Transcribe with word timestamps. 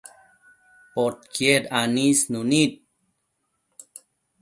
Podquied 0.95 1.63
anisnu 1.79 2.41
nid 2.51 2.73